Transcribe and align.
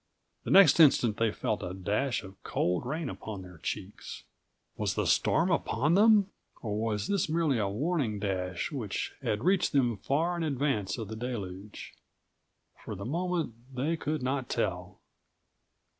The 0.45 0.49
next 0.49 0.79
instant 0.79 1.17
they 1.17 1.31
felt 1.31 1.61
a 1.61 1.75
dash 1.75 2.23
of 2.23 2.41
cold 2.41 2.87
rain 2.87 3.07
upon 3.07 3.43
their 3.43 3.59
cheeks. 3.59 4.23
Was 4.75 4.95
the 4.95 5.05
storm 5.05 5.51
upon 5.51 5.93
them? 5.93 6.31
Or 6.63 6.75
was 6.79 7.07
this 7.07 7.29
merely 7.29 7.59
a 7.59 7.69
warning 7.69 8.17
dash 8.17 8.71
which 8.71 9.13
had 9.21 9.43
reached 9.43 9.73
them 9.73 9.97
far 9.97 10.35
in 10.35 10.41
advance 10.41 10.97
of 10.97 11.07
the 11.07 11.15
deluge? 11.15 11.93
For 12.83 12.95
the 12.95 13.05
moment 13.05 13.53
they 13.75 13.95
could 13.95 14.23
not 14.23 14.49
tell. 14.49 15.01